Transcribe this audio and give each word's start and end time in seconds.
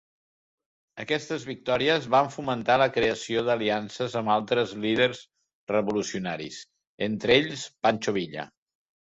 Aquestes 1.01 1.43
victòries 1.49 2.07
van 2.15 2.29
fomentar 2.35 2.77
la 2.83 2.87
creació 2.95 3.43
d'aliances 3.49 4.17
amb 4.23 4.33
altres 4.37 4.73
líders 4.87 5.21
revolucionaris, 5.75 6.59
entre 7.11 7.39
ells 7.45 7.69
Pancho 7.85 8.17
Villa. 8.19 8.51